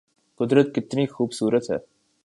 [0.39, 1.77] قدرت کتنی خوب صورت ہے